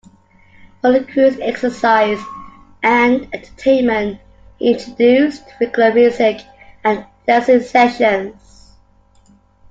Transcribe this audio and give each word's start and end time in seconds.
For 0.81 0.91
the 0.93 1.03
crew's 1.03 1.37
exercise 1.39 2.19
and 2.81 3.29
entertainment, 3.35 4.19
he 4.57 4.73
introduced 4.73 5.43
regular 5.59 5.93
music 5.93 6.37
and 6.83 7.05
dancing 7.27 7.59
sessions. 7.61 8.71